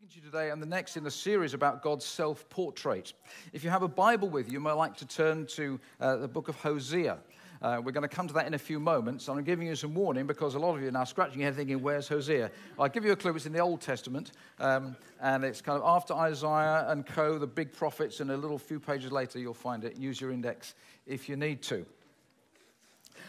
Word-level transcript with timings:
speaking 0.00 0.22
to 0.22 0.24
you 0.24 0.32
today 0.32 0.50
and 0.50 0.62
the 0.62 0.66
next 0.66 0.96
in 0.96 1.04
the 1.04 1.10
series 1.10 1.52
about 1.52 1.82
God's 1.82 2.06
self 2.06 2.48
portrait. 2.48 3.12
If 3.52 3.62
you 3.62 3.68
have 3.68 3.82
a 3.82 3.88
Bible 3.88 4.30
with 4.30 4.46
you, 4.46 4.54
you 4.54 4.60
might 4.60 4.72
like 4.72 4.96
to 4.96 5.06
turn 5.06 5.44
to 5.48 5.78
uh, 6.00 6.16
the 6.16 6.28
book 6.28 6.48
of 6.48 6.56
Hosea. 6.56 7.18
Uh, 7.60 7.82
we're 7.84 7.92
going 7.92 8.08
to 8.08 8.16
come 8.16 8.26
to 8.26 8.32
that 8.32 8.46
in 8.46 8.54
a 8.54 8.58
few 8.58 8.80
moments. 8.80 9.28
I'm 9.28 9.42
giving 9.44 9.66
you 9.66 9.76
some 9.76 9.92
warning 9.92 10.26
because 10.26 10.54
a 10.54 10.58
lot 10.58 10.74
of 10.74 10.80
you 10.80 10.88
are 10.88 10.92
now 10.92 11.04
scratching 11.04 11.40
your 11.40 11.48
head 11.48 11.56
thinking, 11.56 11.82
where's 11.82 12.08
Hosea? 12.08 12.50
I'll 12.78 12.88
give 12.88 13.04
you 13.04 13.12
a 13.12 13.16
clue. 13.16 13.34
It's 13.36 13.44
in 13.44 13.52
the 13.52 13.58
Old 13.58 13.82
Testament, 13.82 14.32
um, 14.58 14.96
and 15.20 15.44
it's 15.44 15.60
kind 15.60 15.78
of 15.78 15.86
after 15.86 16.14
Isaiah 16.14 16.86
and 16.88 17.04
Co., 17.04 17.38
the 17.38 17.46
big 17.46 17.70
prophets, 17.70 18.20
and 18.20 18.30
a 18.30 18.36
little 18.38 18.58
few 18.58 18.80
pages 18.80 19.12
later 19.12 19.38
you'll 19.38 19.52
find 19.52 19.84
it. 19.84 19.98
Use 19.98 20.18
your 20.18 20.30
index 20.30 20.76
if 21.06 21.28
you 21.28 21.36
need 21.36 21.60
to. 21.64 21.84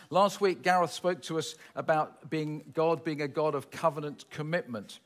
Last 0.10 0.40
week, 0.40 0.62
Gareth 0.62 0.94
spoke 0.94 1.22
to 1.24 1.38
us 1.38 1.56
about 1.76 2.30
being 2.30 2.64
God 2.74 3.04
being 3.04 3.24
a 3.24 3.28
God 3.28 3.56
of 3.56 3.72
covenant 3.72 4.24
commitment. 4.30 5.00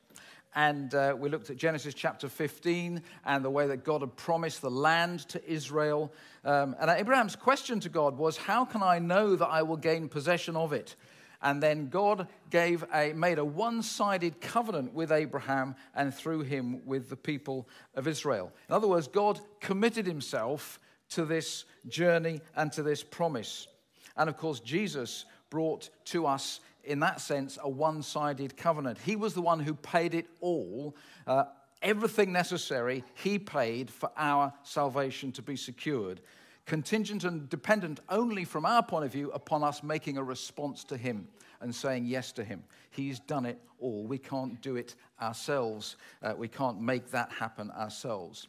And 0.55 0.95
uh, 0.95 1.15
we 1.19 1.27
looked 1.29 1.49
at 1.49 1.57
Genesis 1.57 1.93
chapter 1.93 2.29
15 2.29 3.03
and 3.25 3.45
the 3.45 3.49
way 3.49 3.67
that 3.67 3.83
God 3.83 4.01
had 4.01 4.15
promised 4.15 4.61
the 4.61 4.71
land 4.71 5.27
to 5.29 5.45
Israel. 5.45 6.13
Um, 6.45 6.75
and 6.79 6.89
Abraham's 6.89 7.35
question 7.35 7.81
to 7.81 7.89
God 7.89 8.17
was, 8.17 8.37
How 8.37 8.63
can 8.63 8.81
I 8.81 8.99
know 8.99 9.35
that 9.35 9.47
I 9.47 9.63
will 9.63 9.75
gain 9.75 10.07
possession 10.07 10.55
of 10.55 10.71
it? 10.71 10.95
And 11.41 11.61
then 11.61 11.89
God 11.89 12.29
gave 12.49 12.85
a, 12.93 13.11
made 13.13 13.37
a 13.37 13.45
one 13.45 13.83
sided 13.83 14.39
covenant 14.39 14.93
with 14.93 15.11
Abraham 15.11 15.75
and 15.93 16.13
through 16.13 16.41
him 16.41 16.85
with 16.85 17.09
the 17.09 17.17
people 17.17 17.67
of 17.93 18.07
Israel. 18.07 18.51
In 18.69 18.75
other 18.75 18.87
words, 18.87 19.07
God 19.09 19.41
committed 19.59 20.07
himself 20.07 20.79
to 21.09 21.25
this 21.25 21.65
journey 21.87 22.41
and 22.55 22.71
to 22.71 22.81
this 22.81 23.03
promise. 23.03 23.67
And 24.15 24.29
of 24.29 24.37
course, 24.37 24.61
Jesus 24.61 25.25
brought 25.49 25.89
to 26.05 26.25
us 26.25 26.61
in 26.85 26.99
that 26.99 27.21
sense, 27.21 27.57
a 27.61 27.69
one 27.69 28.01
sided 28.01 28.55
covenant. 28.57 28.97
He 29.03 29.15
was 29.15 29.33
the 29.33 29.41
one 29.41 29.59
who 29.59 29.73
paid 29.73 30.13
it 30.13 30.27
all. 30.41 30.95
Uh, 31.25 31.45
everything 31.81 32.31
necessary, 32.31 33.03
he 33.15 33.39
paid 33.39 33.89
for 33.89 34.11
our 34.17 34.53
salvation 34.63 35.31
to 35.33 35.41
be 35.41 35.55
secured. 35.55 36.21
Contingent 36.65 37.23
and 37.23 37.47
dependent 37.49 37.99
only 38.09 38.43
from 38.43 38.65
our 38.65 38.81
point 38.81 39.05
of 39.05 39.11
view 39.11 39.31
upon 39.31 39.63
us 39.63 39.83
making 39.83 40.17
a 40.17 40.23
response 40.23 40.83
to 40.85 40.97
him 40.97 41.27
and 41.61 41.73
saying 41.73 42.05
yes 42.05 42.31
to 42.33 42.43
him. 42.43 42.63
He's 42.89 43.19
done 43.19 43.45
it 43.45 43.59
all. 43.79 44.05
We 44.05 44.17
can't 44.17 44.59
do 44.61 44.75
it 44.75 44.95
ourselves, 45.21 45.95
uh, 46.23 46.33
we 46.37 46.47
can't 46.47 46.81
make 46.81 47.11
that 47.11 47.31
happen 47.31 47.71
ourselves. 47.71 48.47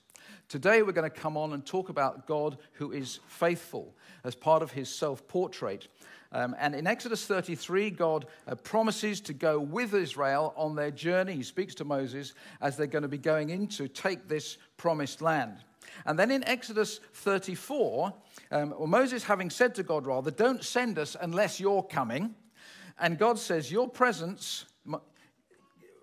Today, 0.48 0.82
we're 0.82 0.92
going 0.92 1.10
to 1.10 1.16
come 1.16 1.36
on 1.36 1.52
and 1.52 1.64
talk 1.64 1.88
about 1.88 2.26
God 2.26 2.58
who 2.72 2.92
is 2.92 3.20
faithful 3.26 3.94
as 4.24 4.34
part 4.34 4.62
of 4.62 4.72
his 4.72 4.88
self 4.88 5.26
portrait. 5.28 5.88
Um, 6.36 6.54
and 6.58 6.74
in 6.74 6.86
Exodus 6.86 7.24
33, 7.24 7.88
God 7.88 8.26
uh, 8.46 8.56
promises 8.56 9.22
to 9.22 9.32
go 9.32 9.58
with 9.58 9.94
Israel 9.94 10.52
on 10.54 10.76
their 10.76 10.90
journey. 10.90 11.32
He 11.32 11.42
speaks 11.42 11.74
to 11.76 11.86
Moses 11.86 12.34
as 12.60 12.76
they're 12.76 12.86
going 12.86 13.04
to 13.04 13.08
be 13.08 13.16
going 13.16 13.48
in 13.48 13.66
to 13.68 13.88
take 13.88 14.28
this 14.28 14.58
promised 14.76 15.22
land. 15.22 15.56
And 16.04 16.18
then 16.18 16.30
in 16.30 16.44
Exodus 16.44 17.00
34, 17.14 18.12
um, 18.50 18.74
well, 18.76 18.86
Moses 18.86 19.24
having 19.24 19.48
said 19.48 19.74
to 19.76 19.82
God, 19.82 20.04
rather, 20.04 20.30
don't 20.30 20.62
send 20.62 20.98
us 20.98 21.16
unless 21.18 21.58
you're 21.58 21.82
coming. 21.82 22.34
And 22.98 23.16
God 23.16 23.38
says, 23.38 23.72
Your 23.72 23.88
presence, 23.88 24.66
my, 24.84 24.98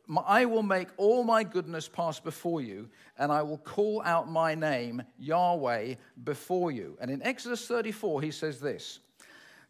my, 0.08 0.24
I 0.26 0.46
will 0.46 0.64
make 0.64 0.88
all 0.98 1.24
my 1.24 1.44
goodness 1.44 1.88
pass 1.88 2.20
before 2.20 2.62
you, 2.62 2.90
and 3.20 3.32
I 3.32 3.44
will 3.44 3.60
call 3.60 4.02
out 4.02 4.32
my 4.32 4.56
name, 4.56 5.04
Yahweh, 5.20 5.94
before 6.24 6.72
you. 6.72 6.98
And 7.00 7.12
in 7.12 7.22
Exodus 7.22 7.68
34, 7.68 8.24
he 8.24 8.32
says 8.32 8.60
this 8.60 9.00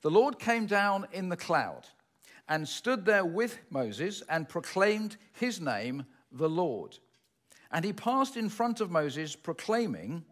the 0.03 0.11
Lord 0.11 0.37
came 0.37 0.65
down 0.67 1.07
in 1.13 1.29
the 1.29 1.37
cloud 1.37 1.87
and 2.49 2.67
stood 2.67 3.05
there 3.05 3.25
with 3.25 3.57
Moses 3.69 4.21
and 4.29 4.47
proclaimed 4.47 5.15
his 5.31 5.61
name, 5.61 6.05
the 6.31 6.49
Lord. 6.49 6.99
And 7.71 7.83
he 7.83 7.93
passed 7.93 8.35
in 8.35 8.49
front 8.49 8.81
of 8.81 8.91
Moses, 8.91 9.35
proclaiming, 9.35 10.25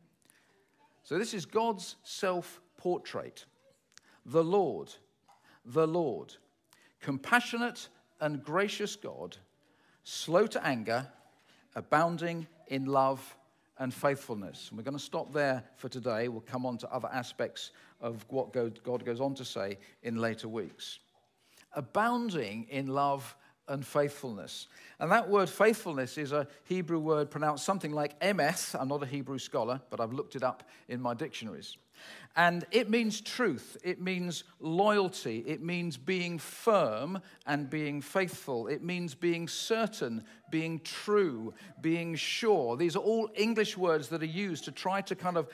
so 1.04 1.18
this 1.18 1.34
is 1.34 1.46
God's 1.46 1.96
self 2.04 2.60
portrait, 2.78 3.46
the 4.26 4.44
Lord, 4.44 4.94
the 5.66 5.88
Lord, 5.88 6.36
compassionate 7.00 7.88
and 8.20 8.44
gracious 8.44 8.98
God, 8.98 9.38
slow 10.04 10.48
to 10.48 10.66
anger, 10.68 11.08
abounding 11.76 12.46
in 12.68 12.86
love 12.86 13.38
and 13.81 13.92
faithfulness. 13.92 14.68
And 14.69 14.78
we're 14.78 14.84
going 14.84 14.96
to 14.97 15.03
stop 15.03 15.34
there 15.34 15.64
for 15.75 15.90
today. 15.90 16.28
We'll 16.28 16.42
come 16.42 16.68
on 16.68 16.78
to 16.78 16.94
other 16.94 17.09
aspects 17.12 17.72
of 18.00 18.24
what 18.30 18.53
God 18.53 19.03
goes 19.03 19.19
on 19.19 19.34
to 19.34 19.44
say 19.44 19.80
in 20.03 20.18
later 20.18 20.47
weeks. 20.47 21.00
Abounding 21.74 22.68
in 22.69 22.86
love 22.86 23.36
and 23.68 23.86
faithfulness. 23.86 24.68
And 25.00 25.12
that 25.12 25.30
word 25.30 25.50
faithfulness 25.50 26.18
is 26.18 26.32
a 26.32 26.48
Hebrew 26.66 27.00
word 27.00 27.32
pronounced 27.32 27.66
something 27.66 27.92
like 27.92 28.20
emeth. 28.20 28.80
I'm 28.80 28.88
not 28.88 29.04
a 29.04 29.06
Hebrew 29.06 29.40
scholar, 29.40 29.82
but 29.90 30.00
I've 30.00 30.14
looked 30.14 30.36
it 30.36 30.44
up 30.44 30.64
in 30.88 31.02
my 31.02 31.14
dictionaries. 31.14 31.78
And 32.36 32.66
it 32.72 32.90
means 32.90 33.20
truth, 33.20 33.78
it 33.84 34.02
means 34.02 34.46
loyalty, 34.60 35.44
it 35.46 35.62
means 35.62 35.98
being 35.98 36.40
firm 36.40 37.22
and 37.46 37.70
being 37.70 38.02
faithful, 38.02 38.68
it 38.68 38.84
means 38.84 39.14
being 39.14 39.48
certain, 39.48 40.24
being 40.50 40.80
true, 40.80 41.54
being 41.82 42.16
sure. 42.16 42.78
These 42.78 42.96
are 42.96 43.00
all 43.00 43.30
English 43.36 43.78
words 43.78 44.08
that 44.10 44.22
are 44.22 44.26
used 44.26 44.64
to 44.66 44.72
try 44.72 45.02
to 45.02 45.16
kind 45.16 45.38
of 45.38 45.50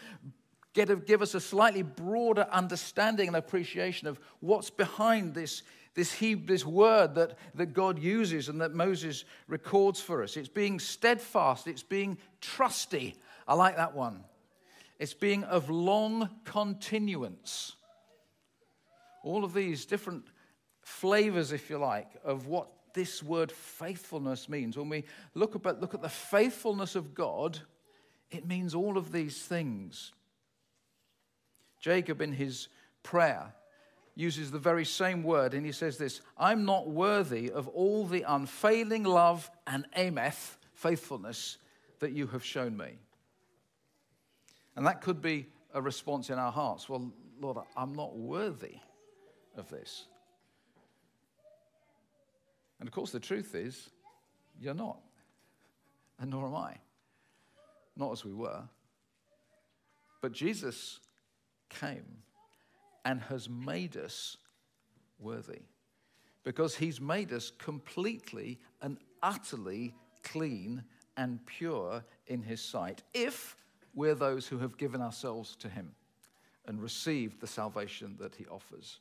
get 0.73 1.07
give 1.07 1.23
us 1.23 1.33
a 1.33 1.41
slightly 1.41 1.81
broader 1.81 2.47
understanding 2.51 3.27
and 3.27 3.35
appreciation 3.35 4.07
of 4.07 4.19
what's 4.39 4.69
behind 4.69 5.33
this, 5.33 5.63
this, 5.97 6.13
he, 6.13 6.35
this 6.35 6.63
word 6.63 7.15
that, 7.15 7.39
that 7.55 7.73
God 7.73 7.97
uses 7.97 8.49
and 8.49 8.61
that 8.61 8.71
Moses 8.71 9.25
records 9.47 9.99
for 9.99 10.21
us. 10.21 10.37
It's 10.37 10.47
being 10.47 10.79
steadfast, 10.79 11.65
it's 11.65 11.81
being 11.81 12.19
trusty. 12.39 13.15
I 13.47 13.55
like 13.55 13.77
that 13.77 13.95
one. 13.95 14.23
It's 14.99 15.15
being 15.15 15.43
of 15.45 15.71
long 15.71 16.29
continuance. 16.45 17.75
All 19.23 19.43
of 19.43 19.55
these 19.55 19.85
different 19.85 20.25
flavors, 20.81 21.51
if 21.51 21.67
you 21.67 21.79
like, 21.79 22.11
of 22.23 22.45
what 22.45 22.67
this 22.93 23.23
word 23.23 23.51
faithfulness 23.51 24.47
means. 24.47 24.77
When 24.77 24.89
we 24.89 25.03
look, 25.33 25.55
about, 25.55 25.81
look 25.81 25.95
at 25.95 26.03
the 26.03 26.09
faithfulness 26.09 26.95
of 26.95 27.15
God, 27.15 27.57
it 28.29 28.45
means 28.45 28.75
all 28.75 28.99
of 28.99 29.11
these 29.11 29.41
things. 29.41 30.13
Jacob, 31.81 32.21
in 32.21 32.33
his 32.33 32.67
prayer, 33.01 33.51
uses 34.17 34.49
the 34.49 34.59
very 34.59 34.83
same 34.83 35.23
word, 35.23 35.53
and 35.53 35.65
he 35.65 35.71
says 35.71 35.97
this 35.97 36.21
I'm 36.37 36.65
not 36.65 36.89
worthy 36.89 37.51
of 37.51 37.67
all 37.69 38.05
the 38.05 38.23
unfailing 38.27 39.03
love 39.03 39.49
and 39.65 39.85
ameth, 39.95 40.57
faithfulness, 40.73 41.57
that 41.99 42.11
you 42.11 42.27
have 42.27 42.43
shown 42.43 42.75
me. 42.75 42.97
And 44.75 44.85
that 44.85 45.01
could 45.01 45.21
be 45.21 45.47
a 45.73 45.81
response 45.81 46.29
in 46.29 46.37
our 46.37 46.51
hearts. 46.51 46.89
Well, 46.89 47.11
Lord, 47.39 47.57
I'm 47.75 47.93
not 47.93 48.15
worthy 48.15 48.77
of 49.55 49.69
this. 49.69 50.05
And 52.79 52.87
of 52.87 52.93
course, 52.93 53.11
the 53.11 53.19
truth 53.19 53.55
is, 53.55 53.89
you're 54.59 54.73
not. 54.73 54.99
And 56.19 56.31
nor 56.31 56.45
am 56.45 56.55
I. 56.55 56.77
Not 57.95 58.11
as 58.11 58.25
we 58.25 58.33
were. 58.33 58.63
But 60.21 60.31
Jesus 60.31 60.99
came 61.69 62.05
and 63.07 63.21
has 63.21 63.49
made 63.49 63.97
us 63.97 64.37
worthy. 65.17 65.61
Because 66.43 66.75
he's 66.75 67.01
made 67.01 67.33
us 67.33 67.51
completely 67.57 68.59
and 68.83 68.97
utterly 69.23 69.95
clean 70.23 70.83
and 71.17 71.43
pure 71.47 72.05
in 72.27 72.43
his 72.43 72.61
sight. 72.61 73.01
If 73.15 73.55
we're 73.97 74.13
those 74.13 74.45
who 74.45 74.59
have 74.59 74.77
given 74.77 75.01
ourselves 75.01 75.55
to 75.55 75.67
Him 75.67 75.91
and 76.67 76.79
received 76.79 77.41
the 77.41 77.47
salvation 77.47 78.15
that 78.19 78.35
He 78.35 78.45
offers. 78.45 78.99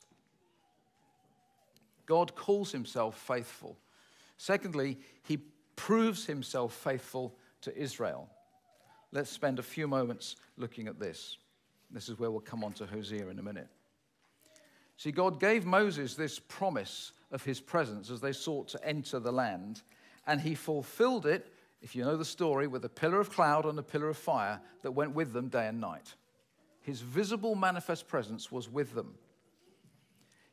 God 2.06 2.34
calls 2.34 2.72
Himself 2.72 3.18
faithful. 3.18 3.76
Secondly, 4.38 4.96
He 5.22 5.36
proves 5.76 6.24
Himself 6.24 6.72
faithful 6.72 7.36
to 7.60 7.76
Israel. 7.76 8.26
Let's 9.12 9.28
spend 9.28 9.58
a 9.58 9.62
few 9.62 9.86
moments 9.86 10.36
looking 10.56 10.88
at 10.88 10.98
this. 10.98 11.36
This 11.90 12.08
is 12.08 12.18
where 12.18 12.30
we'll 12.30 12.40
come 12.40 12.64
on 12.64 12.72
to 12.74 12.86
Hosea 12.86 13.28
in 13.28 13.38
a 13.38 13.42
minute. 13.42 13.68
See, 14.96 15.12
God 15.12 15.40
gave 15.40 15.64
Moses 15.66 16.14
this 16.14 16.38
promise 16.38 17.12
of 17.30 17.44
his 17.44 17.60
presence 17.60 18.10
as 18.10 18.20
they 18.20 18.32
sought 18.32 18.68
to 18.68 18.84
enter 18.86 19.18
the 19.18 19.32
land, 19.32 19.82
and 20.26 20.40
he 20.40 20.54
fulfilled 20.54 21.26
it 21.26 21.52
if 21.82 21.94
you 21.94 22.04
know 22.04 22.16
the 22.16 22.24
story, 22.24 22.66
with 22.66 22.84
a 22.84 22.88
pillar 22.88 23.20
of 23.20 23.30
cloud 23.30 23.64
and 23.64 23.78
a 23.78 23.82
pillar 23.82 24.08
of 24.08 24.16
fire 24.16 24.60
that 24.82 24.92
went 24.92 25.14
with 25.14 25.32
them 25.32 25.48
day 25.48 25.68
and 25.68 25.80
night. 25.80 26.14
His 26.80 27.00
visible 27.00 27.54
manifest 27.54 28.08
presence 28.08 28.50
was 28.50 28.68
with 28.68 28.94
them. 28.94 29.14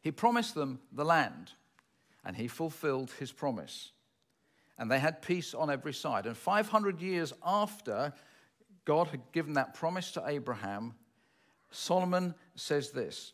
He 0.01 0.11
promised 0.11 0.53
them 0.53 0.79
the 0.91 1.05
land, 1.05 1.51
and 2.25 2.35
he 2.35 2.47
fulfilled 2.47 3.11
his 3.19 3.31
promise. 3.31 3.91
And 4.77 4.91
they 4.91 4.99
had 4.99 5.21
peace 5.21 5.53
on 5.53 5.69
every 5.69 5.93
side. 5.93 6.25
And 6.25 6.35
500 6.35 7.01
years 7.01 7.33
after 7.45 8.13
God 8.85 9.07
had 9.07 9.21
given 9.31 9.53
that 9.53 9.73
promise 9.73 10.11
to 10.11 10.23
Abraham, 10.27 10.95
Solomon 11.71 12.35
says 12.55 12.91
this 12.91 13.31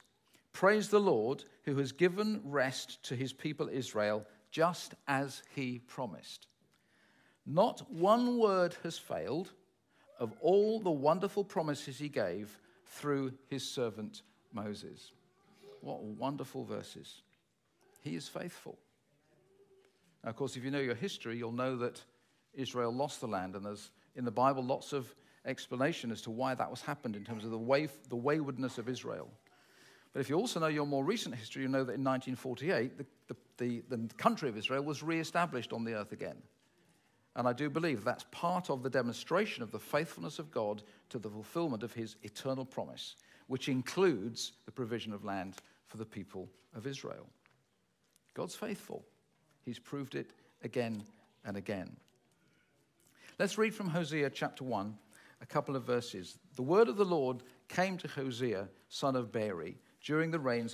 Praise 0.51 0.89
the 0.89 0.99
Lord 0.99 1.43
who 1.63 1.77
has 1.77 1.91
given 1.91 2.41
rest 2.43 3.03
to 3.03 3.15
his 3.15 3.33
people 3.33 3.69
Israel, 3.69 4.25
just 4.51 4.95
as 5.07 5.43
he 5.55 5.79
promised. 5.79 6.47
Not 7.45 7.91
one 7.91 8.37
word 8.37 8.75
has 8.83 8.97
failed 8.97 9.51
of 10.19 10.33
all 10.41 10.79
the 10.79 10.91
wonderful 10.91 11.43
promises 11.43 11.97
he 11.97 12.09
gave 12.09 12.59
through 12.85 13.33
his 13.47 13.63
servant 13.63 14.23
Moses. 14.53 15.11
What 15.81 16.03
wonderful 16.03 16.65
verses. 16.65 17.21
He 18.01 18.15
is 18.15 18.27
faithful. 18.27 18.77
Now, 20.23 20.31
of 20.31 20.35
course, 20.35 20.57
if 20.57 20.63
you 20.63 20.71
know 20.71 20.79
your 20.79 20.95
history, 20.95 21.37
you'll 21.37 21.51
know 21.51 21.77
that 21.77 22.01
Israel 22.53 22.91
lost 22.91 23.21
the 23.21 23.27
land, 23.27 23.55
and 23.55 23.65
there's 23.65 23.91
in 24.15 24.25
the 24.25 24.31
Bible 24.31 24.63
lots 24.63 24.91
of 24.91 25.13
explanation 25.45 26.11
as 26.11 26.21
to 26.23 26.31
why 26.31 26.53
that 26.55 26.69
was 26.69 26.81
happened 26.81 27.15
in 27.15 27.23
terms 27.23 27.45
of 27.45 27.51
the, 27.51 27.57
way, 27.57 27.87
the 28.09 28.15
waywardness 28.15 28.77
of 28.77 28.89
Israel. 28.89 29.29
But 30.13 30.21
if 30.21 30.29
you 30.29 30.37
also 30.37 30.59
know 30.59 30.67
your 30.67 30.87
more 30.87 31.03
recent 31.03 31.35
history, 31.35 31.61
you 31.61 31.67
know 31.67 31.83
that 31.83 31.93
in 31.93 32.03
1948, 32.03 32.97
the, 32.97 33.05
the, 33.27 33.35
the, 33.57 33.95
the 33.95 34.13
country 34.15 34.49
of 34.49 34.57
Israel 34.57 34.83
was 34.83 35.03
re-established 35.03 35.71
on 35.71 35.83
the 35.83 35.93
earth 35.93 36.11
again. 36.11 36.37
And 37.35 37.47
I 37.47 37.53
do 37.53 37.69
believe 37.69 38.03
that's 38.03 38.25
part 38.31 38.69
of 38.69 38.81
the 38.81 38.89
demonstration 38.89 39.61
of 39.61 39.71
the 39.71 39.79
faithfulness 39.79 40.39
of 40.39 40.51
God 40.51 40.81
to 41.09 41.19
the 41.19 41.29
fulfillment 41.29 41.83
of 41.83 41.93
his 41.93 42.15
eternal 42.23 42.65
promise, 42.65 43.15
which 43.47 43.69
includes 43.69 44.53
the 44.65 44.71
provision 44.71 45.13
of 45.13 45.23
land 45.23 45.55
for 45.85 45.97
the 45.97 46.05
people 46.05 46.49
of 46.75 46.87
Israel. 46.87 47.27
God's 48.33 48.55
faithful. 48.55 49.05
He's 49.63 49.79
proved 49.79 50.15
it 50.15 50.31
again 50.63 51.03
and 51.45 51.55
again. 51.55 51.95
Let's 53.37 53.57
read 53.57 53.73
from 53.73 53.89
Hosea 53.89 54.31
chapter 54.31 54.63
1, 54.63 54.97
a 55.41 55.45
couple 55.45 55.75
of 55.75 55.83
verses. 55.83 56.37
The 56.55 56.61
word 56.61 56.89
of 56.89 56.97
the 56.97 57.05
Lord 57.05 57.43
came 57.69 57.97
to 57.97 58.07
Hosea, 58.07 58.67
son 58.89 59.15
of 59.15 59.31
Beeri, 59.31 59.77
during 60.05 60.31
the 60.31 60.39
reigns 60.39 60.67